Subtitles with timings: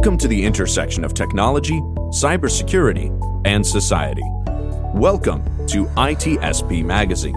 [0.00, 3.10] Welcome to the intersection of technology, cybersecurity,
[3.44, 4.22] and society.
[4.94, 7.34] Welcome to ITSP Magazine.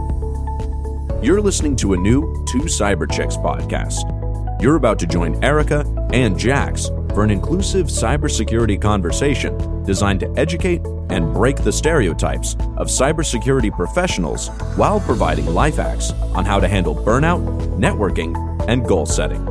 [1.21, 4.61] You're listening to a new Two Cyber Chicks podcast.
[4.61, 5.81] You're about to join Erika
[6.13, 12.87] and Jax for an inclusive cybersecurity conversation designed to educate and break the stereotypes of
[12.87, 17.43] cybersecurity professionals while providing life hacks on how to handle burnout,
[17.77, 18.33] networking,
[18.69, 19.43] and goal setting.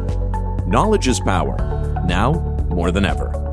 [0.66, 1.58] Knowledge is power,
[2.06, 3.51] now more than ever.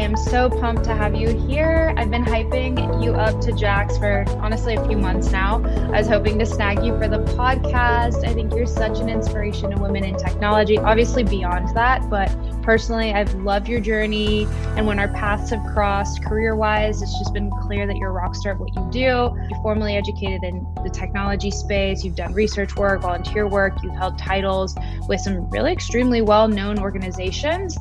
[0.00, 1.94] Am so pumped to have you here.
[1.96, 5.62] I've been hyping you up to Jax for honestly a few months now.
[5.92, 8.26] I was hoping to snag you for the podcast.
[8.26, 12.30] I think you're such an inspiration to women in technology, obviously beyond that, but
[12.62, 14.46] personally, I've loved your journey.
[14.76, 18.12] And when our paths have crossed career wise, it's just been clear that you're a
[18.12, 18.98] rock star at what you do.
[19.00, 24.18] You're formally educated in the technology space, you've done research work, volunteer work, you've held
[24.18, 24.74] titles
[25.08, 27.78] with some really extremely well known organizations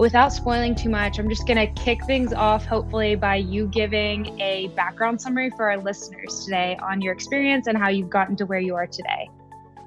[0.00, 4.40] without spoiling too much, I'm just going to kick things off, hopefully, by you giving
[4.40, 8.46] a background summary for our listeners today on your experience and how you've gotten to
[8.46, 9.28] where you are today.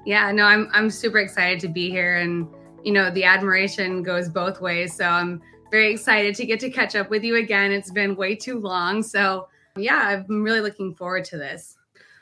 [0.06, 2.46] Yeah, no, I'm I'm super excited to be here, and
[2.84, 4.94] you know the admiration goes both ways.
[4.94, 7.72] So I'm very excited to get to catch up with you again.
[7.72, 11.76] It's been way too long, so yeah, I'm really looking forward to this.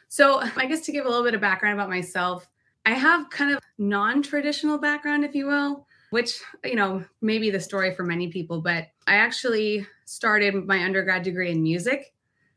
[0.09, 2.49] So I guess to give a little bit of background about myself,
[2.87, 7.95] I have kind of non-traditional background, if you will which, you know, maybe the story
[7.95, 12.13] for many people, but I actually started my undergrad degree in music.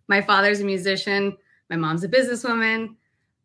[0.10, 1.38] My father's a musician,
[1.70, 2.96] my mom's a businesswoman.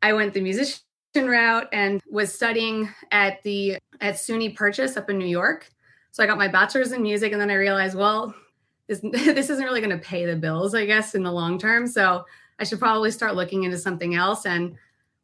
[0.03, 0.83] I went the musician
[1.14, 5.70] route and was studying at the at SUNY Purchase up in New York.
[6.11, 8.34] So I got my bachelor's in music and then I realized, well,
[8.88, 11.87] this, this isn't really going to pay the bills, I guess, in the long term.
[11.87, 12.25] So
[12.59, 14.44] I should probably start looking into something else.
[14.44, 14.75] And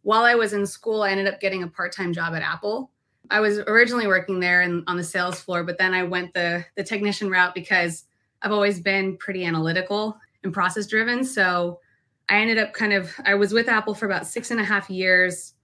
[0.03, 2.93] while I was in school, I ended up getting a part-time job at Apple
[3.31, 6.65] I was originally working there and on the sales floor, but then I went the
[6.77, 8.05] the technician route because
[8.43, 11.25] I've always been pretty analytical and process driven.
[11.25, 11.81] So
[12.29, 14.91] I ended up kind of I was with Apple for about six and a half
[14.91, 15.55] years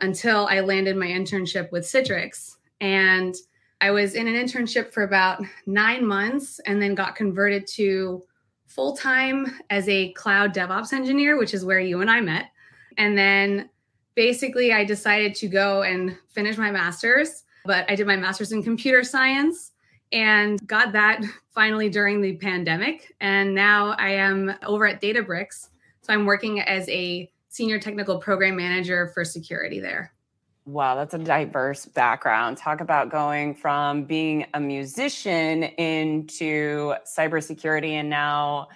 [0.00, 2.56] until I landed my internship with Citrix.
[2.80, 3.34] And
[3.80, 8.22] I was in an internship for about nine months and then got converted to
[8.66, 12.46] full time as a cloud DevOps engineer, which is where you and I met.
[12.96, 13.70] And then
[14.14, 18.62] basically, I decided to go and finish my master's, but I did my master's in
[18.62, 19.72] computer science
[20.12, 23.14] and got that finally during the pandemic.
[23.20, 25.68] And now I am over at Databricks.
[26.02, 30.12] So I'm working as a senior technical program manager for security there.
[30.66, 32.56] Wow, that's a diverse background.
[32.56, 38.68] Talk about going from being a musician into cybersecurity and now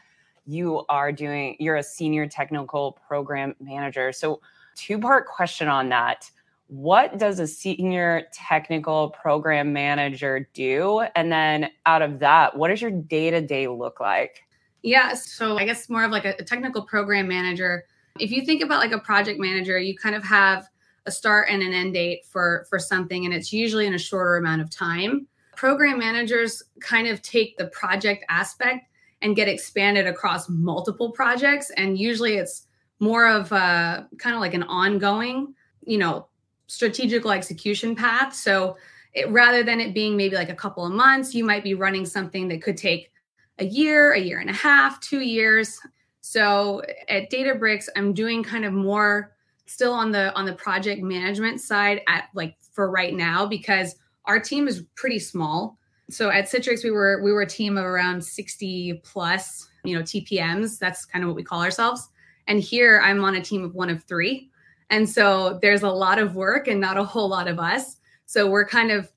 [0.45, 4.13] you are doing you're a senior technical program manager.
[4.13, 4.41] So
[4.79, 6.31] two part question on that.
[6.69, 11.01] What does a senior technical program manager do?
[11.17, 14.43] And then out of that, what does your day to day look like?
[14.83, 17.85] Yeah, so I guess more of like a, technical program manager.
[18.21, 20.69] If you think about like a project manager, you kind of have
[21.09, 24.37] a start and an end date for for something and it's usually in a shorter
[24.37, 28.87] amount of time program managers kind of take the project aspect
[29.23, 32.68] and get expanded across multiple projects and usually it's
[33.01, 35.55] more of a kind of like an ongoing,
[35.85, 36.27] you know,
[36.67, 38.35] strategical execution path.
[38.35, 38.77] So
[39.15, 42.05] it, rather than it being maybe like a couple of months, you might be running
[42.05, 43.11] something that could take
[43.59, 45.81] a year, a year and a half, two years.
[46.21, 49.35] So at Databricks, I'm doing kind of more
[49.67, 54.39] still on the on the project management side at like for right now because our
[54.41, 55.79] team is pretty small.
[56.11, 60.03] So at Citrix, we were we were a team of around 60 plus, you know,
[60.03, 60.79] TPMs.
[60.79, 62.09] That's kind of what we call ourselves.
[62.49, 64.51] And here I'm on a team of one of three.
[64.91, 67.99] And so there's a lot of work and not a whole lot of us.
[68.27, 69.13] So we're kind of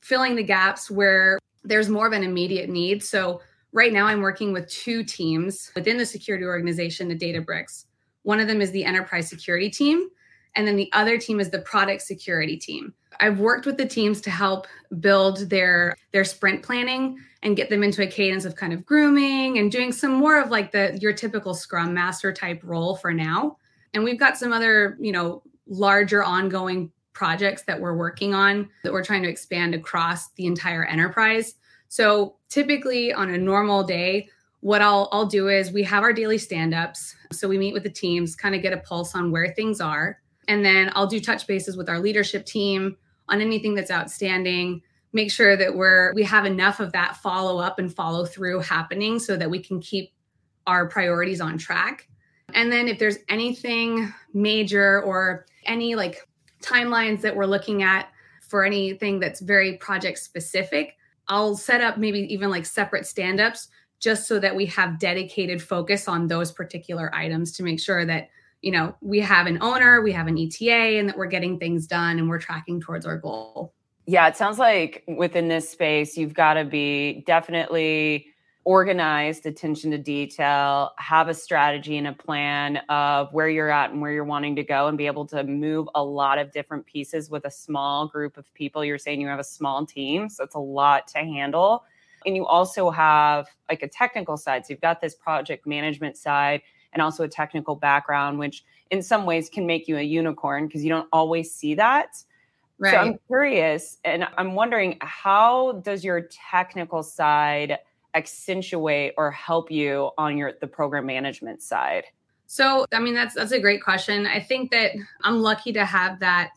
[0.00, 3.02] filling the gaps where there's more of an immediate need.
[3.02, 3.42] So
[3.72, 7.86] right now I'm working with two teams within the security organization, the Databricks.
[8.22, 10.08] One of them is the enterprise security team,
[10.54, 12.94] and then the other team is the product security team.
[13.20, 14.66] I've worked with the teams to help
[15.00, 19.58] build their their sprint planning and get them into a cadence of kind of grooming
[19.58, 23.56] and doing some more of like the your typical scrum master type role for now.
[23.94, 28.92] And we've got some other, you know, larger ongoing projects that we're working on that
[28.92, 31.54] we're trying to expand across the entire enterprise.
[31.88, 34.28] So typically on a normal day,
[34.60, 37.14] what I'll I'll do is we have our daily stand-ups.
[37.32, 40.18] So we meet with the teams, kind of get a pulse on where things are.
[40.48, 42.96] And then I'll do touch bases with our leadership team
[43.28, 44.82] on anything that's outstanding
[45.16, 49.18] make sure that we're we have enough of that follow up and follow through happening
[49.18, 50.12] so that we can keep
[50.66, 52.08] our priorities on track.
[52.54, 56.28] And then if there's anything major or any like
[56.62, 58.08] timelines that we're looking at
[58.42, 60.96] for anything that's very project specific,
[61.28, 63.68] I'll set up maybe even like separate stand ups
[63.98, 68.28] just so that we have dedicated focus on those particular items to make sure that
[68.62, 71.86] you know we have an owner we have an eta and that we're getting things
[71.86, 73.74] done and we're tracking towards our goal.
[74.06, 78.26] Yeah it sounds like within this space you've got to be definitely
[78.66, 84.00] organized attention to detail have a strategy and a plan of where you're at and
[84.00, 87.30] where you're wanting to go and be able to move a lot of different pieces
[87.30, 88.84] with a small group of people.
[88.84, 91.84] You're saying you have a small team so it's a lot to handle.
[92.26, 94.66] And you also have like a technical side.
[94.66, 96.60] So you've got this project management side
[96.96, 100.82] and also a technical background which in some ways can make you a unicorn because
[100.82, 102.16] you don't always see that
[102.78, 102.92] right.
[102.92, 107.78] so i'm curious and i'm wondering how does your technical side
[108.16, 112.04] accentuate or help you on your the program management side?
[112.46, 114.26] So, I mean that's that's a great question.
[114.26, 116.50] I think that I'm lucky to have that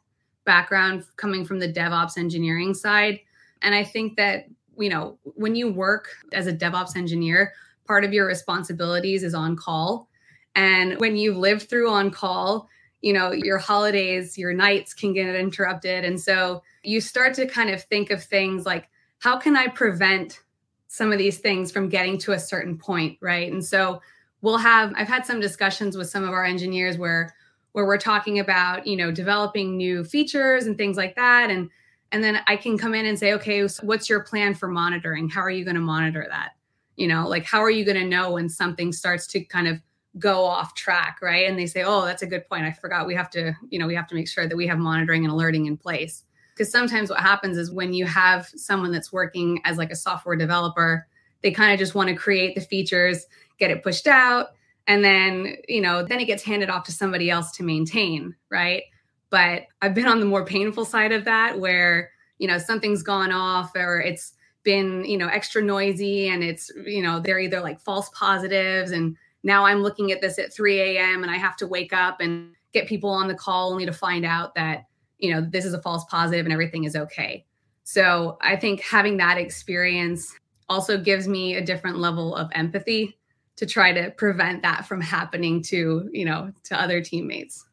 [0.45, 3.19] background coming from the DevOps engineering side,
[3.61, 4.45] and I think that
[4.77, 7.53] you know, when you work as a DevOps engineer,
[7.85, 10.07] part of your responsibilities is on call.
[10.55, 12.69] And when you've lived through on call,
[13.01, 16.03] you know, your holidays, your nights can get interrupted.
[16.03, 20.41] And so you start to kind of think of things like, how can I prevent
[20.87, 23.51] some of these things from getting to a certain point, right?
[23.51, 24.01] And so
[24.41, 27.33] we'll have I've had some discussions with some of our engineers where
[27.73, 31.69] where we're talking about, you know, developing new features and things like that and
[32.11, 35.29] and then I can come in and say, "Okay, so what's your plan for monitoring?
[35.29, 36.53] How are you going to monitor that?"
[36.95, 39.79] You know, like how are you going to know when something starts to kind of
[40.17, 41.47] go off track, right?
[41.47, 42.65] And they say, "Oh, that's a good point.
[42.65, 44.79] I forgot we have to, you know, we have to make sure that we have
[44.79, 46.23] monitoring and alerting in place."
[46.59, 50.35] because sometimes what happens is when you have someone that's working as like a software
[50.35, 51.07] developer
[51.41, 53.25] they kind of just want to create the features
[53.59, 54.47] get it pushed out
[54.85, 58.83] and then you know then it gets handed off to somebody else to maintain right
[59.29, 63.31] but i've been on the more painful side of that where you know something's gone
[63.31, 64.33] off or it's
[64.63, 69.15] been you know extra noisy and it's you know they're either like false positives and
[69.43, 72.53] now i'm looking at this at 3 a.m and i have to wake up and
[72.73, 74.85] get people on the call only to find out that
[75.19, 77.45] you know, this is a false positive and everything is okay.
[77.83, 80.33] So I think having that experience
[80.69, 83.17] also gives me a different level of empathy
[83.57, 87.65] to try to prevent that from happening to, you know, to other teammates.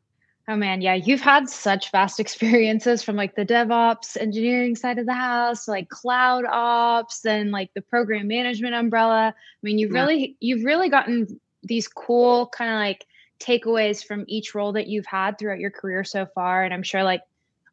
[0.49, 5.07] Oh man, yeah, you've had such vast experiences from like the DevOps engineering side of
[5.07, 9.35] the house, like cloud ops and like the program management umbrella.
[9.37, 10.01] I mean, you've yeah.
[10.01, 13.07] really you've really gotten these cool kind of like
[13.39, 17.03] takeaways from each role that you've had throughout your career so far and I'm sure
[17.03, 17.23] like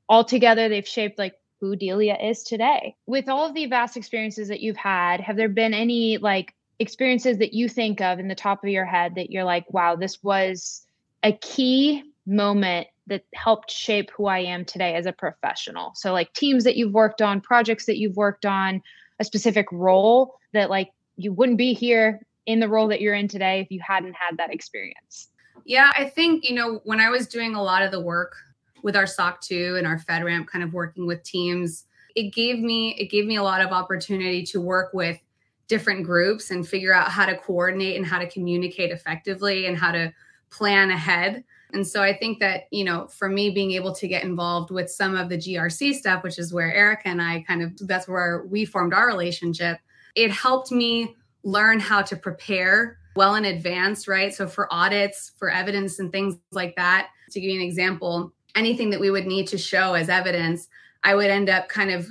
[0.09, 2.93] all together they've shaped like who Delia is today.
[3.05, 7.37] With all of the vast experiences that you've had, have there been any like experiences
[7.37, 10.21] that you think of in the top of your head that you're like, wow, this
[10.21, 10.85] was
[11.23, 15.93] a key moment that helped shape who I am today as a professional?
[15.95, 18.81] So, like teams that you've worked on, projects that you've worked on,
[19.21, 23.27] a specific role that like you wouldn't be here in the role that you're in
[23.27, 25.29] today if you hadn't had that experience.
[25.65, 28.35] Yeah, I think, you know, when I was doing a lot of the work
[28.83, 31.85] with our SOC 2 and our FedRAMP kind of working with teams,
[32.15, 35.19] it gave me it gave me a lot of opportunity to work with
[35.67, 39.91] different groups and figure out how to coordinate and how to communicate effectively and how
[39.91, 40.13] to
[40.51, 41.43] plan ahead.
[41.71, 44.91] And so I think that, you know, for me being able to get involved with
[44.91, 48.45] some of the GRC stuff, which is where Erika and I kind of that's where
[48.47, 49.79] we formed our relationship,
[50.15, 54.33] it helped me learn how to prepare well in advance, right?
[54.33, 57.09] So for audits, for evidence and things like that.
[57.31, 60.67] To give you an example, anything that we would need to show as evidence,
[61.03, 62.07] I would end up kind of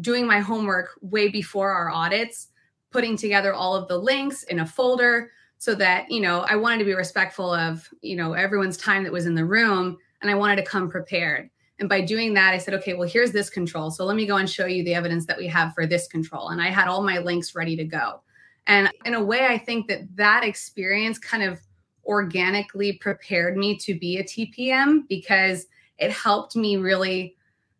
[0.00, 2.48] doing my homework way before our audits,
[2.90, 6.78] putting together all of the links in a folder so that, you know, I wanted
[6.80, 10.34] to be respectful of, you know, everyone's time that was in the room and I
[10.34, 11.48] wanted to come prepared.
[11.78, 13.90] And by doing that, I said, okay, well, here's this control.
[13.90, 16.50] So let me go and show you the evidence that we have for this control.
[16.50, 18.20] And I had all my links ready to go.
[18.66, 21.60] And in a way, I think that that experience kind of
[22.06, 25.66] organically prepared me to be a TPM because
[25.98, 27.36] it helped me really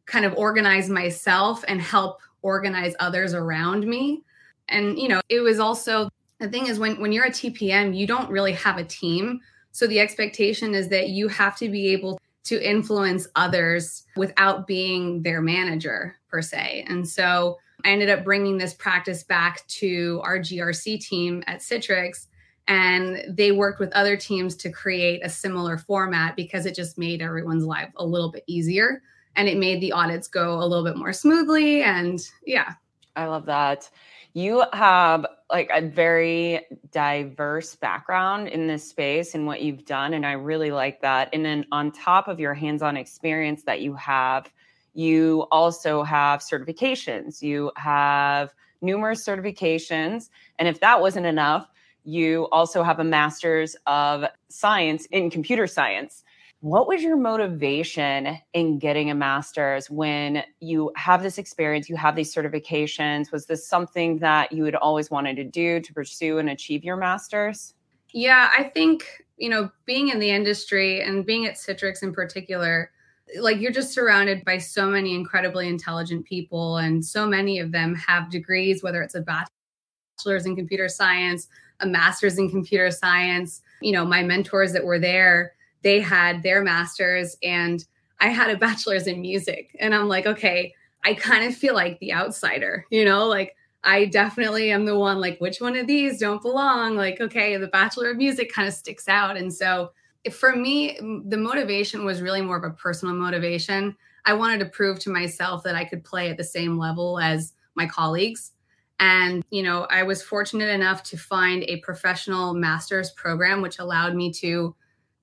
[0.06, 4.22] kind of organize myself and help organize others around me.
[4.68, 8.06] And, you know, it was also the thing is when, when you're a TPM, you
[8.06, 9.40] don't really have a team.
[9.72, 15.22] So the expectation is that you have to be able to influence others without being
[15.22, 16.84] their manager per se.
[16.88, 22.26] And so I ended up bringing this practice back to our GRC team at Citrix
[22.66, 27.20] and they worked with other teams to create a similar format because it just made
[27.20, 29.02] everyone's life a little bit easier
[29.36, 32.72] and it made the audits go a little bit more smoothly and yeah
[33.16, 33.90] i love that
[34.34, 40.14] you have like a very diverse background in this space and what you've done.
[40.14, 41.28] And I really like that.
[41.32, 44.52] And then on top of your hands on experience that you have,
[44.94, 47.42] you also have certifications.
[47.42, 50.30] You have numerous certifications.
[50.58, 51.68] And if that wasn't enough,
[52.04, 56.22] you also have a master's of science in computer science.
[56.60, 62.16] What was your motivation in getting a master's when you have this experience, you have
[62.16, 63.30] these certifications?
[63.32, 66.96] Was this something that you had always wanted to do to pursue and achieve your
[66.96, 67.74] master's?
[68.12, 72.90] Yeah, I think, you know, being in the industry and being at Citrix in particular,
[73.40, 77.94] like you're just surrounded by so many incredibly intelligent people, and so many of them
[77.94, 81.48] have degrees, whether it's a bachelor's in computer science,
[81.80, 83.62] a master's in computer science.
[83.80, 85.54] You know, my mentors that were there
[85.84, 87.84] they had their masters and
[88.18, 89.76] I had a bachelor's in music.
[89.78, 93.54] And I'm like, okay, I kind of feel like the outsider, you know, like
[93.84, 96.96] I definitely am the one like, which one of these don't belong?
[96.96, 99.36] Like, okay, the Bachelor of Music kind of sticks out.
[99.36, 99.92] And so
[100.32, 103.96] for me, the motivation was really more of a personal motivation.
[104.24, 107.52] I wanted to prove to myself that I could play at the same level as
[107.74, 108.52] my colleagues.
[109.00, 114.14] And, you know, I was fortunate enough to find a professional master's program, which allowed
[114.14, 114.74] me to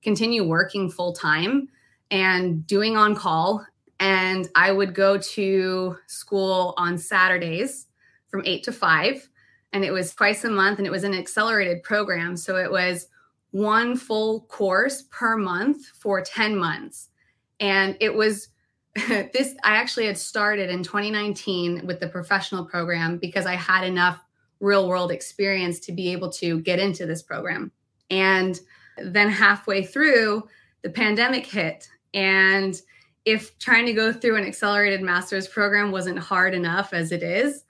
[0.02, 1.68] continue working full time
[2.10, 3.66] and doing on call.
[3.98, 7.86] And I would go to school on Saturdays
[8.28, 9.28] from eight to five.
[9.72, 12.36] And it was twice a month and it was an accelerated program.
[12.36, 13.08] So it was
[13.52, 17.08] one full course per month for 10 months.
[17.60, 18.48] And it was
[18.94, 24.22] this, I actually had started in 2019 with the professional program because I had enough
[24.60, 27.72] real world experience to be able to get into this program.
[28.10, 28.60] And
[28.98, 30.46] then halfway through,
[30.82, 31.88] the pandemic hit.
[32.12, 32.80] And
[33.24, 37.64] if trying to go through an accelerated master's program wasn't hard enough as it is,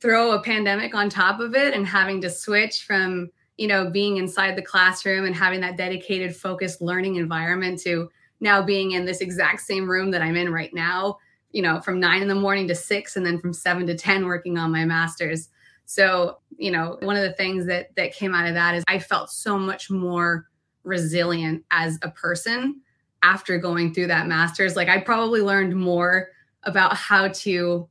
[0.00, 4.18] throw a pandemic on top of it and having to switch from, you know, being
[4.18, 8.10] inside the classroom and having that dedicated, focused learning environment to
[8.40, 11.18] now being in this exact same room that I'm in right now,
[11.52, 14.26] you know, from nine in the morning to six and then from seven to 10
[14.26, 15.48] working on my master's.
[15.86, 18.98] So, you know, one of the things that that came out of that is I
[18.98, 20.46] felt so much more
[20.84, 22.80] resilient as a person
[23.22, 24.76] after going through that masters.
[24.76, 26.28] Like I probably learned more
[26.64, 27.88] about how to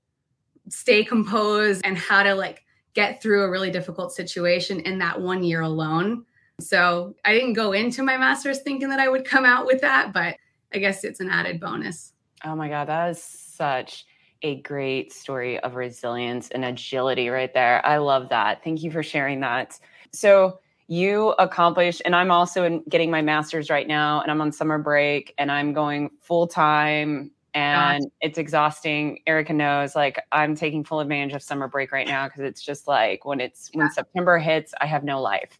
[0.70, 2.65] stay composed and how to like
[2.96, 6.25] get through a really difficult situation in that one year alone.
[6.60, 10.14] So I didn't go into my master's thinking that I would come out with that,
[10.14, 10.38] but
[10.74, 12.14] I guess it's an added bonus.
[12.44, 14.06] Oh my God, that is such
[14.42, 17.86] a great story of resilience and agility right there.
[17.86, 18.64] I love that.
[18.64, 19.80] Thank you for sharing that.
[20.12, 24.52] So, you accomplished, and I'm also in getting my master's right now, and I'm on
[24.52, 28.12] summer break, and I'm going full time, and Gosh.
[28.22, 29.20] it's exhausting.
[29.26, 32.88] Erika knows, like, I'm taking full advantage of summer break right now because it's just
[32.88, 33.80] like when it's yeah.
[33.80, 35.58] when September hits, I have no life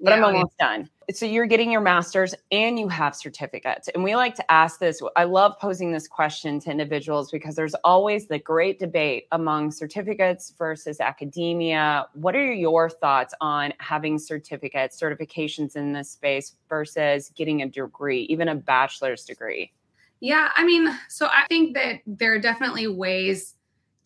[0.00, 0.88] but yeah, I'm almost done.
[1.12, 3.88] So you're getting your master's and you have certificates.
[3.88, 5.02] And we like to ask this.
[5.16, 10.54] I love posing this question to individuals because there's always the great debate among certificates
[10.56, 12.06] versus academia.
[12.14, 18.22] What are your thoughts on having certificates, certifications in this space versus getting a degree,
[18.22, 19.72] even a bachelor's degree?
[20.20, 23.54] Yeah, I mean, so I think that there are definitely ways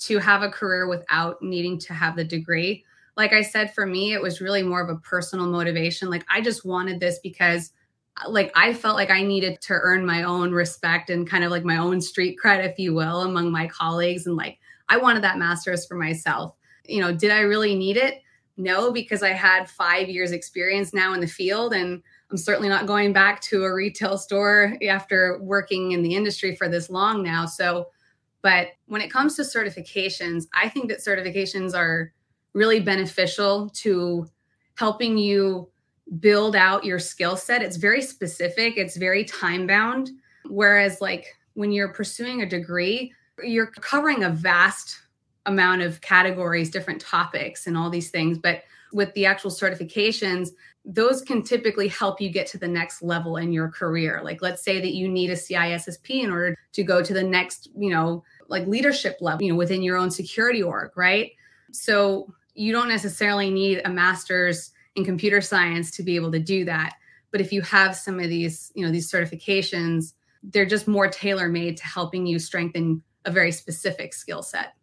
[0.00, 2.84] to have a career without needing to have the degree
[3.16, 6.08] like I said, for me, it was really more of a personal motivation.
[6.08, 7.72] Like I just wanted this because
[8.22, 11.50] uh, like I felt like I needed to earn my own respect and kind of
[11.50, 14.26] like my own street cred, if you will, among my colleagues.
[14.26, 16.54] And like I wanted that master's for myself.
[16.86, 18.22] You know, did I really need it?
[18.56, 22.86] No, because I had five years experience now in the field and I'm certainly not
[22.86, 27.46] going back to a retail store after working in the industry for this long now.
[27.46, 27.88] So,
[28.42, 32.12] but when it comes to certifications, I think that certifications are
[32.54, 34.26] really beneficial to
[34.76, 35.68] helping you
[36.20, 37.62] build out your skill set.
[37.62, 40.10] It's very specific, it's very time bound.
[40.46, 45.01] Whereas, like when you're pursuing a degree, you're covering a vast
[45.46, 48.38] amount of categories, different topics, and all these things.
[48.38, 50.50] But with the actual certifications,
[50.84, 54.20] those can typically help you get to the next level in your career.
[54.22, 57.68] Like, let's say that you need a CISSP in order to go to the next,
[57.76, 61.30] you know, like leadership level, you know, within your own security org, right?
[61.70, 66.64] So you don't necessarily need a master's in computer science to be able to do
[66.64, 66.94] that
[67.32, 70.12] but if you have some of these you know these certifications
[70.44, 74.74] they're just more tailor made to helping you strengthen a very specific skill set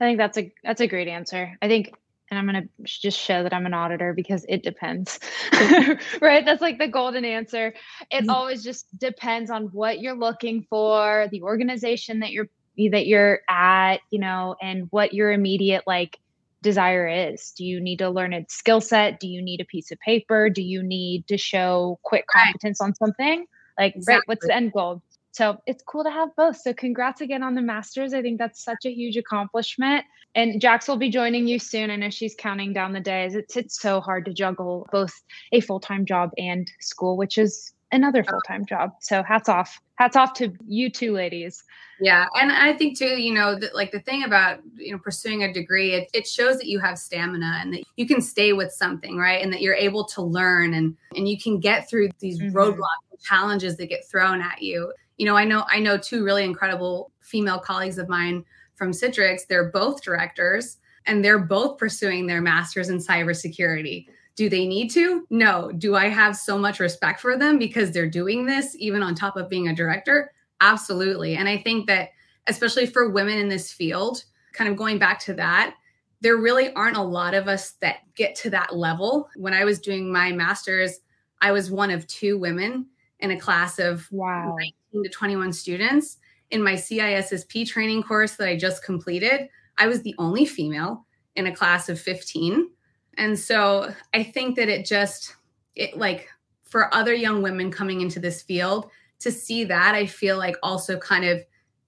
[0.00, 1.92] i think that's a that's a great answer i think
[2.30, 5.18] and i'm going to just show that i'm an auditor because it depends
[6.20, 7.74] right that's like the golden answer
[8.10, 8.30] it mm-hmm.
[8.30, 12.48] always just depends on what you're looking for the organization that you're
[12.90, 16.18] that you're at you know and what your immediate like
[16.62, 17.52] desire is.
[17.56, 19.20] Do you need to learn a skill set?
[19.20, 20.50] Do you need a piece of paper?
[20.50, 22.88] Do you need to show quick competence right.
[22.88, 23.46] on something?
[23.78, 24.14] Like, exactly.
[24.14, 25.02] right, what's the end goal?
[25.38, 26.56] So it's cool to have both.
[26.56, 28.12] So congrats again on the masters.
[28.12, 30.04] I think that's such a huge accomplishment.
[30.34, 31.92] And Jax will be joining you soon.
[31.92, 33.36] I know she's counting down the days.
[33.36, 35.12] It's it's so hard to juggle both
[35.52, 38.30] a full-time job and school, which is another oh.
[38.30, 38.90] full-time job.
[39.00, 39.78] So hats off.
[39.94, 41.62] Hats off to you two ladies.
[42.00, 42.26] Yeah.
[42.34, 45.52] And I think too, you know, that like the thing about, you know, pursuing a
[45.52, 49.16] degree, it, it shows that you have stamina and that you can stay with something,
[49.16, 49.40] right?
[49.40, 52.56] And that you're able to learn and and you can get through these mm-hmm.
[52.56, 56.44] roadblocks challenges that get thrown at you you know, I know I know two really
[56.44, 58.44] incredible female colleagues of mine
[58.76, 59.46] from Citrix.
[59.46, 64.06] They're both directors and they're both pursuing their masters in cybersecurity.
[64.36, 65.26] Do they need to?
[65.30, 65.72] No.
[65.72, 69.36] Do I have so much respect for them because they're doing this even on top
[69.36, 70.32] of being a director?
[70.60, 71.34] Absolutely.
[71.34, 72.10] And I think that
[72.46, 74.22] especially for women in this field,
[74.52, 75.74] kind of going back to that,
[76.20, 79.28] there really aren't a lot of us that get to that level.
[79.36, 81.00] When I was doing my master's,
[81.40, 82.86] I was one of two women
[83.20, 84.56] in a class of wow.
[84.92, 86.18] 19 to 21 students.
[86.50, 91.46] In my CISSP training course that I just completed, I was the only female in
[91.46, 92.70] a class of 15.
[93.16, 95.36] And so I think that it just,
[95.74, 96.28] it like
[96.62, 98.90] for other young women coming into this field
[99.20, 101.40] to see that, I feel like also kind of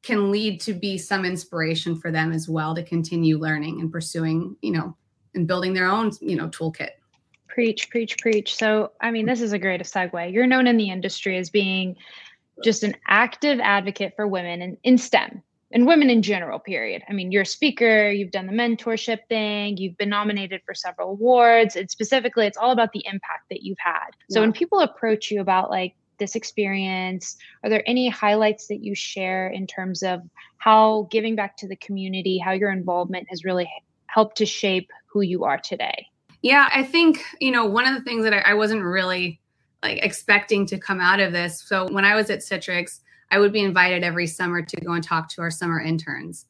[0.02, 4.57] can lead to be some inspiration for them as well to continue learning and pursuing,
[4.62, 4.97] you know,
[5.35, 6.90] and building their own, you know, toolkit.
[7.47, 8.54] Preach, preach, preach.
[8.54, 10.33] So, I mean, this is a great segue.
[10.33, 11.97] You're known in the industry as being
[12.64, 17.02] just an active advocate for women in, in STEM and women in general, period.
[17.09, 21.11] I mean, you're a speaker, you've done the mentorship thing, you've been nominated for several
[21.11, 21.76] awards.
[21.76, 24.11] And specifically, it's all about the impact that you've had.
[24.31, 24.47] So, yeah.
[24.47, 29.49] when people approach you about like this experience, are there any highlights that you share
[29.49, 30.23] in terms of
[30.59, 33.71] how giving back to the community, how your involvement has really
[34.07, 36.07] helped to shape who you are today?
[36.42, 39.40] Yeah, I think, you know, one of the things that I, I wasn't really
[39.83, 41.62] like expecting to come out of this.
[41.62, 45.05] So when I was at Citrix, I would be invited every summer to go and
[45.05, 46.47] talk to our summer interns.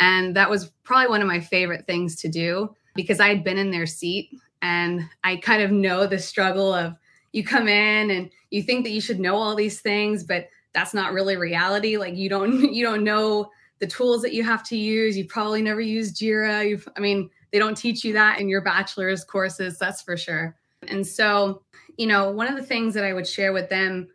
[0.00, 3.58] And that was probably one of my favorite things to do because I had been
[3.58, 6.96] in their seat and I kind of know the struggle of
[7.32, 10.94] you come in and you think that you should know all these things, but that's
[10.94, 11.96] not really reality.
[11.96, 15.16] Like you don't you don't know the tools that you have to use.
[15.16, 16.68] You probably never used Jira.
[16.68, 20.56] You've I mean, they don't teach you that in your bachelor's courses, that's for sure.
[20.88, 21.62] And so,
[21.96, 24.08] you know, one of the things that I would share with them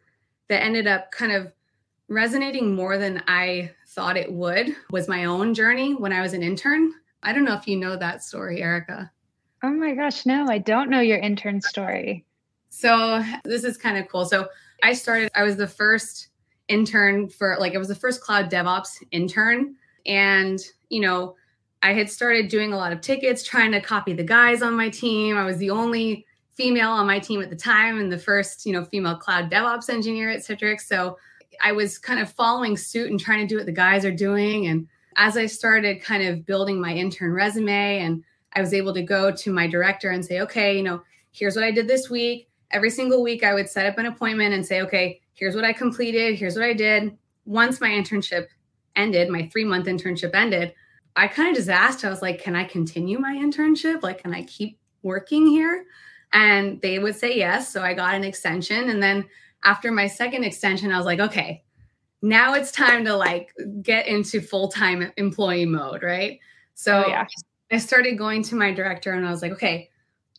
[0.48, 1.52] that ended up kind of
[2.08, 6.44] resonating more than I thought it would was my own journey when I was an
[6.44, 6.94] intern.
[7.24, 9.12] I don't know if you know that story, Erika.
[9.64, 12.26] Oh my gosh, no, I don't know your intern story.
[12.70, 14.26] So, this is kind of cool.
[14.26, 14.48] So,
[14.84, 16.30] I started, I was the first
[16.70, 19.76] intern for like, it was the first cloud DevOps intern.
[20.06, 21.36] And, you know,
[21.82, 24.90] I had started doing a lot of tickets, trying to copy the guys on my
[24.90, 25.38] team.
[25.38, 26.26] I was the only
[26.60, 29.90] female on my team at the time and the first, you know, female cloud DevOps
[29.90, 30.82] engineer at Citrix.
[30.82, 31.18] So
[31.64, 34.68] I was kind of following suit and trying to do what the guys are doing.
[34.68, 39.02] And as I started kind of building my intern resume and I was able to
[39.02, 42.50] go to my director and say, okay, you know, here's what I did this week.
[42.72, 45.72] Every single week, I would set up an appointment and say, okay, here's what I
[45.72, 46.36] completed.
[46.36, 47.18] Here's what I did.
[47.46, 48.48] Once my internship
[48.98, 50.74] ended, my three month internship ended,
[51.16, 54.04] I kind of just asked, I was like, can I continue my internship?
[54.04, 55.86] Like, can I keep working here?
[56.34, 57.72] And they would say yes.
[57.72, 58.90] So I got an extension.
[58.90, 59.26] And then
[59.64, 61.64] after my second extension, I was like, okay,
[62.22, 66.04] now it's time to like get into full time employee mode.
[66.04, 66.40] Right.
[66.76, 67.26] So oh, yeah.
[67.72, 69.90] I started going to my director and I was like, okay,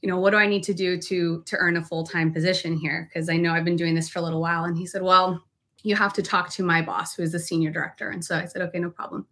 [0.00, 2.76] you know, what do I need to do to to earn a full time position
[2.76, 3.09] here?
[3.12, 4.64] Because I know I've been doing this for a little while.
[4.64, 5.42] And he said, well,
[5.83, 8.11] you have to talk to my boss, who is the senior director.
[8.11, 9.26] And so I said, okay, no problem.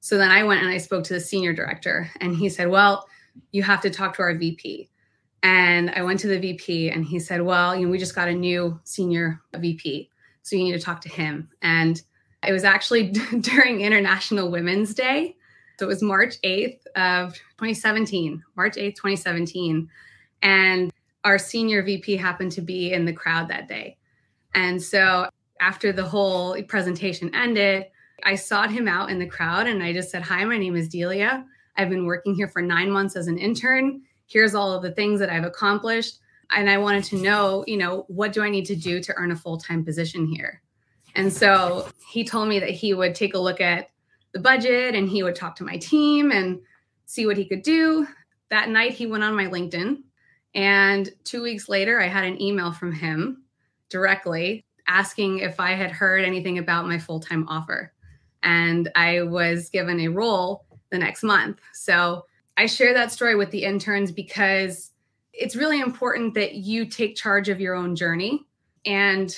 [0.00, 3.08] So then I went and I spoke to the senior director, and he said, Well,
[3.50, 4.88] you have to talk to our VP.
[5.42, 8.28] And I went to the VP, and he said, Well, you know, we just got
[8.28, 10.10] a new senior VP.
[10.42, 11.50] So you need to talk to him.
[11.62, 12.00] And
[12.46, 15.36] it was actually during International Women's Day.
[15.78, 19.88] So it was March 8th of 2017, March 8th, 2017.
[20.42, 20.92] And
[21.24, 23.98] our senior VP happened to be in the crowd that day.
[24.54, 25.28] And so
[25.60, 27.86] after the whole presentation ended,
[28.22, 30.88] I sought him out in the crowd and I just said, Hi, my name is
[30.88, 31.44] Delia.
[31.76, 34.02] I've been working here for nine months as an intern.
[34.26, 36.18] Here's all of the things that I've accomplished.
[36.54, 39.32] And I wanted to know, you know, what do I need to do to earn
[39.32, 40.62] a full time position here?
[41.14, 43.90] And so he told me that he would take a look at
[44.32, 46.60] the budget and he would talk to my team and
[47.06, 48.06] see what he could do.
[48.50, 50.02] That night, he went on my LinkedIn.
[50.54, 53.44] And two weeks later, I had an email from him
[53.88, 57.92] directly asking if I had heard anything about my full time offer
[58.42, 61.60] and I was given a role the next month.
[61.72, 62.24] So
[62.56, 64.92] I share that story with the interns because
[65.32, 68.44] it's really important that you take charge of your own journey.
[68.84, 69.36] And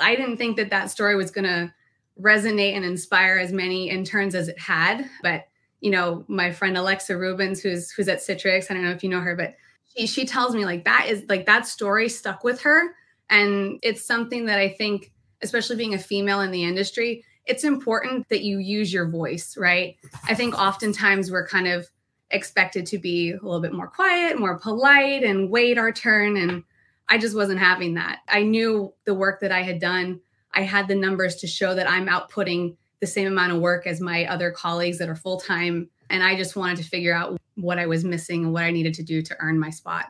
[0.00, 1.72] I didn't think that that story was going to
[2.20, 5.08] resonate and inspire as many interns as it had.
[5.22, 5.46] But,
[5.80, 9.10] you know, my friend Alexa Rubens, who's who's at Citrix, I don't know if you
[9.10, 9.54] know her, but
[9.94, 12.94] she she tells me like that is like that story stuck with her.
[13.28, 18.28] And it's something that I think, especially being a female in the industry, it's important
[18.28, 19.96] that you use your voice, right?
[20.24, 21.88] I think oftentimes we're kind of
[22.30, 26.36] expected to be a little bit more quiet, more polite, and wait our turn.
[26.36, 26.64] And
[27.08, 28.20] I just wasn't having that.
[28.28, 30.20] I knew the work that I had done.
[30.52, 34.00] I had the numbers to show that I'm outputting the same amount of work as
[34.00, 35.88] my other colleagues that are full time.
[36.10, 38.94] And I just wanted to figure out what I was missing and what I needed
[38.94, 40.06] to do to earn my spot.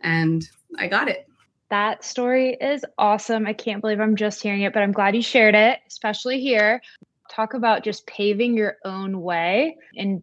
[0.00, 0.46] And
[0.78, 1.26] I got it.
[1.70, 3.46] That story is awesome.
[3.46, 6.80] I can't believe I'm just hearing it, but I'm glad you shared it, especially here.
[7.30, 10.22] Talk about just paving your own way and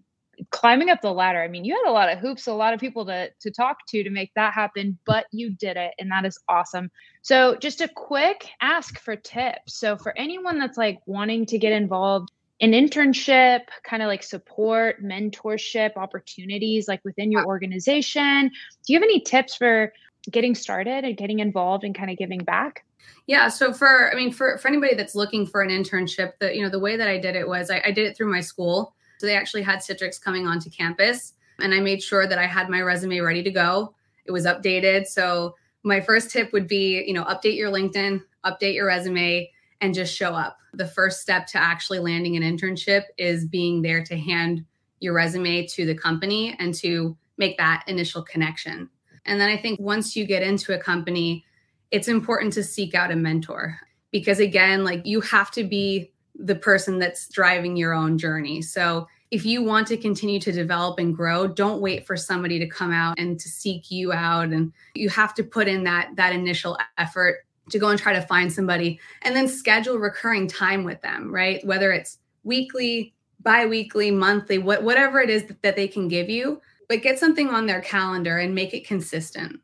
[0.51, 1.41] climbing up the ladder.
[1.41, 3.79] I mean, you had a lot of hoops, a lot of people to to talk
[3.89, 6.91] to to make that happen, but you did it and that is awesome.
[7.21, 9.77] So, just a quick ask for tips.
[9.77, 15.03] So, for anyone that's like wanting to get involved in internship, kind of like support,
[15.03, 19.93] mentorship opportunities like within your organization, do you have any tips for
[20.31, 22.83] getting started and getting involved and kind of giving back?
[23.27, 23.49] Yeah.
[23.49, 26.69] So for, I mean, for, for anybody that's looking for an internship, the, you know,
[26.69, 28.95] the way that I did it was I, I did it through my school.
[29.17, 32.69] So they actually had Citrix coming onto campus and I made sure that I had
[32.69, 33.93] my resume ready to go.
[34.25, 35.07] It was updated.
[35.07, 39.49] So my first tip would be, you know, update your LinkedIn, update your resume,
[39.81, 40.57] and just show up.
[40.73, 44.65] The first step to actually landing an internship is being there to hand
[44.99, 48.89] your resume to the company and to make that initial connection.
[49.25, 51.45] And then I think once you get into a company,
[51.91, 53.79] it's important to seek out a mentor
[54.11, 58.61] because, again, like you have to be the person that's driving your own journey.
[58.61, 62.67] So if you want to continue to develop and grow don't wait for somebody to
[62.67, 66.31] come out and to seek you out and you have to put in that that
[66.33, 71.01] initial effort to go and try to find somebody and then schedule recurring time with
[71.01, 76.07] them right whether it's weekly bi-weekly monthly what, whatever it is that, that they can
[76.07, 79.59] give you but get something on their calendar and make it consistent.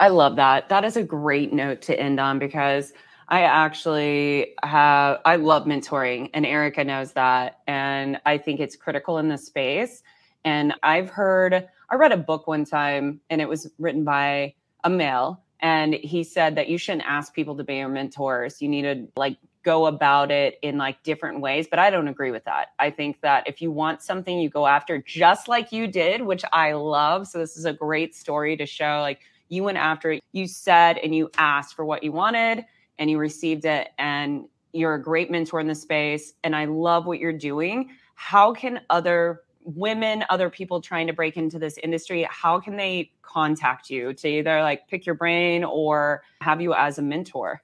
[0.00, 0.68] I love that.
[0.68, 2.92] That is a great note to end on because
[3.28, 7.60] I actually have, I love mentoring, and Erika knows that.
[7.66, 10.02] And I think it's critical in this space.
[10.44, 14.90] And I've heard, I read a book one time, and it was written by a
[14.90, 15.40] male.
[15.60, 18.60] And he said that you shouldn't ask people to be your mentors.
[18.60, 22.30] You need to like go about it in like different ways but i don't agree
[22.30, 25.86] with that i think that if you want something you go after just like you
[25.86, 29.78] did which i love so this is a great story to show like you went
[29.78, 32.62] after it you said and you asked for what you wanted
[32.98, 37.06] and you received it and you're a great mentor in the space and i love
[37.06, 42.26] what you're doing how can other women other people trying to break into this industry
[42.30, 46.98] how can they contact you to either like pick your brain or have you as
[46.98, 47.62] a mentor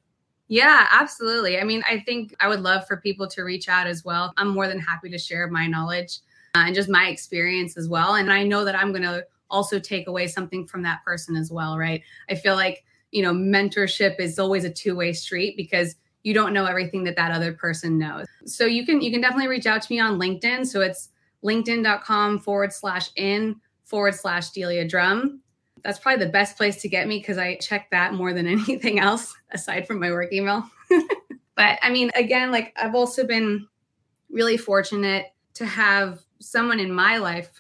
[0.53, 1.61] yeah, absolutely.
[1.61, 4.33] I mean, I think I would love for people to reach out as well.
[4.37, 6.19] I'm more than happy to share my knowledge
[6.57, 8.17] uh, and just my experience as well.
[8.17, 11.53] And I know that I'm going to also take away something from that person as
[11.53, 12.03] well, right?
[12.29, 16.67] I feel like, you know, mentorship is always a two-way street because you don't know
[16.67, 18.27] everything that that other person knows.
[18.45, 20.67] So you can you can definitely reach out to me on LinkedIn.
[20.67, 21.09] So it's
[21.45, 25.41] linkedin.com forward slash in forward slash Delia Drumm
[25.83, 28.99] that's probably the best place to get me because I check that more than anything
[28.99, 30.69] else aside from my work email.
[31.57, 33.67] but I mean, again, like I've also been
[34.31, 37.51] really fortunate to have someone in my life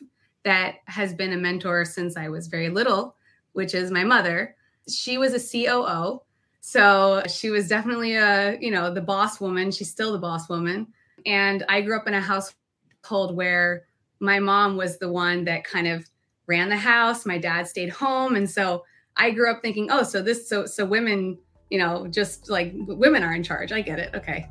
[0.45, 3.17] that has been a mentor since I was very little,
[3.53, 4.57] which is my mother.
[4.88, 6.21] She was a COO.
[6.61, 9.71] So she was definitely a, you know, the boss woman.
[9.71, 10.88] She's still the boss woman.
[11.27, 13.87] And I grew up in a household where
[14.21, 16.09] my mom was the one that kind of
[16.47, 17.25] ran the house.
[17.25, 18.37] My dad stayed home.
[18.37, 18.85] And so
[19.16, 21.38] I grew up thinking, oh, so this, so, so women,
[21.71, 23.73] you know, just like women are in charge.
[23.73, 24.14] I get it.
[24.14, 24.49] Okay.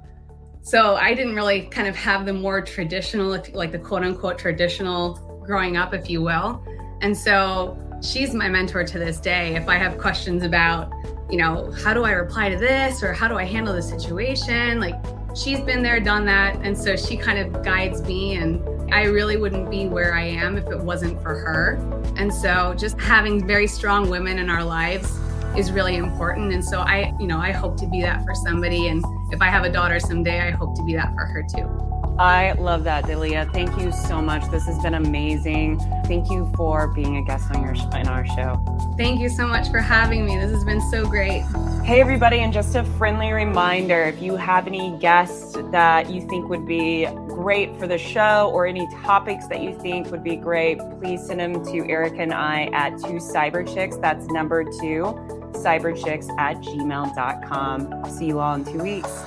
[0.61, 5.13] So I didn't really kind of have the more traditional, like the quote unquote traditional
[5.45, 6.63] growing up, if you will.
[7.01, 9.55] And so she's my mentor to this day.
[9.55, 10.91] If I have questions about,
[11.29, 14.79] you know, how do I reply to this or how do I handle the situation,
[14.79, 14.95] like
[15.35, 16.55] she's been there, done that.
[16.63, 20.57] And so she kind of guides me and I really wouldn't be where I am
[20.57, 21.75] if it wasn't for her.
[22.17, 25.19] And so just having very strong women in our lives
[25.57, 26.53] is really important.
[26.53, 28.87] And so I, you know, I hope to be that for somebody.
[28.87, 31.78] And if I have a daughter someday, I hope to be that for her too.
[32.19, 33.49] I love that, Delia.
[33.53, 34.43] Thank you so much.
[34.51, 35.79] This has been amazing.
[36.05, 38.61] Thank you for being a guest on your in our show.
[38.97, 40.37] Thank you so much for having me.
[40.37, 41.43] This has been so great.
[41.85, 46.49] Hey everybody, and just a friendly reminder, if you have any guests that you think
[46.49, 50.77] would be great for the show or any topics that you think would be great,
[50.99, 53.99] please send them to Eric and I at two cyberchicks.
[54.01, 55.15] That's number two,
[55.53, 58.09] cyberchicks at gmail.com.
[58.11, 59.23] See you all in two weeks.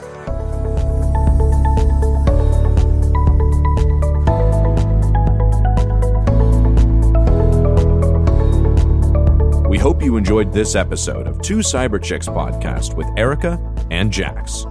[10.03, 13.57] Hope you enjoyed this episode of Two Cyber Chicks podcast with Erika
[13.93, 14.67] and Jax.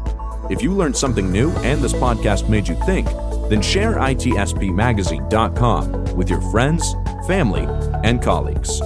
[0.49, 3.07] If you learned something new and this podcast made you think,
[3.47, 6.93] then share itspmagazine.com with your friends,
[7.27, 7.65] family,
[8.03, 8.81] and colleagues.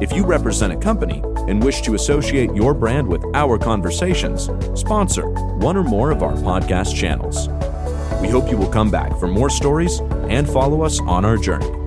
[0.00, 5.28] If you represent a company and wish to associate your brand with our conversations, sponsor
[5.28, 7.46] one or more of our podcast channels.
[8.20, 11.85] We hope you will come back for more stories and follow us on our journey.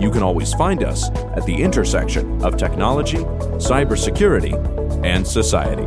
[0.00, 3.18] You can always find us at the intersection of technology,
[3.58, 4.54] cybersecurity,
[5.04, 5.84] and society.